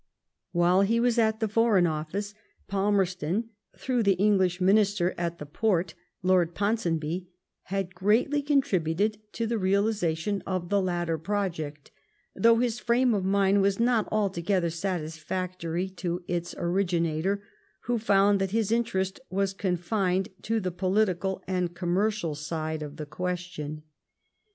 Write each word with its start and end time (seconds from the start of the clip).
While 0.51 0.81
he 0.81 0.99
was 0.99 1.19
at 1.19 1.39
the 1.41 1.47
Foreign 1.47 1.85
Office, 1.85 2.33
Palmer 2.67 3.05
ston, 3.05 3.49
through 3.77 4.01
the 4.01 4.13
English 4.15 4.59
Minister 4.59 5.13
at 5.15 5.37
the 5.37 5.45
Porte, 5.45 5.93
Lord 6.23 6.55
Ponsonby, 6.55 7.29
had 7.65 7.93
greatly 7.93 8.41
contributed 8.41 9.19
to 9.33 9.45
the 9.45 9.59
realisation 9.59 10.41
of 10.47 10.69
the 10.69 10.81
latter 10.81 11.19
project, 11.19 11.91
though 12.35 12.55
his 12.55 12.79
frame 12.79 13.13
of 13.13 13.23
mind 13.23 13.61
was 13.61 13.79
not 13.79 14.09
altogether 14.11 14.71
satisfactory 14.71 15.87
to 15.87 16.23
its 16.27 16.55
originator, 16.57 17.43
who 17.81 17.99
found 17.99 18.41
that 18.41 18.49
his 18.49 18.71
interest 18.71 19.19
was 19.29 19.53
confined 19.53 20.29
to 20.41 20.59
the 20.59 20.71
political 20.71 21.43
and 21.45 21.75
commercial 21.75 22.33
side 22.33 22.81
of 22.81 22.95
the 22.95 23.05
question. 23.05 23.83